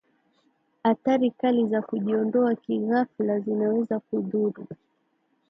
[0.83, 4.67] athari kali za kujiondoa kighafla zinaweza kudhuru